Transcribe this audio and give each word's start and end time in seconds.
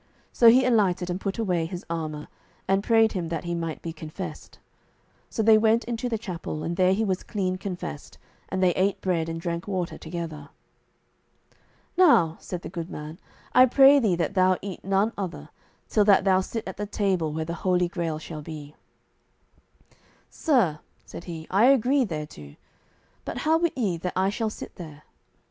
So 0.33 0.49
he 0.49 0.65
alighted 0.65 1.11
and 1.11 1.21
put 1.21 1.37
away 1.37 1.67
his 1.67 1.85
armour, 1.87 2.27
and 2.67 2.83
prayed 2.83 3.11
him 3.11 3.29
that 3.29 3.43
he 3.43 3.53
might 3.53 3.83
be 3.83 3.93
confessed. 3.93 4.57
So 5.29 5.43
they 5.43 5.59
went 5.59 5.83
into 5.83 6.09
the 6.09 6.17
chapel, 6.17 6.63
and 6.63 6.75
there 6.75 6.93
he 6.95 7.05
was 7.05 7.21
clean 7.21 7.55
confessed; 7.59 8.17
and 8.49 8.63
they 8.63 8.71
ate 8.71 8.99
bread 8.99 9.29
and 9.29 9.39
drank 9.39 9.67
water 9.67 9.99
together. 9.99 10.49
"Now," 11.95 12.37
said 12.39 12.63
the 12.63 12.67
good 12.69 12.89
man, 12.89 13.19
"I 13.53 13.67
pray 13.67 13.99
thee 13.99 14.15
that 14.15 14.33
thou 14.33 14.57
eat 14.63 14.83
none 14.83 15.13
other, 15.19 15.49
till 15.87 16.05
that 16.05 16.23
thou 16.23 16.41
sit 16.41 16.63
at 16.67 16.77
the 16.77 16.87
table 16.87 17.31
where 17.31 17.45
the 17.45 17.53
Holy 17.61 17.87
Grail 17.87 18.17
shall 18.17 18.41
be." 18.41 18.73
"Sir," 20.31 20.79
said 21.05 21.25
he, 21.25 21.45
"I 21.51 21.65
agree 21.65 22.05
thereto; 22.05 22.55
but 23.23 23.37
how 23.37 23.59
wit 23.59 23.77
ye 23.77 23.97
that 23.97 24.13
I 24.15 24.31
shall 24.31 24.49
sit 24.49 24.77
there?" 24.77 25.03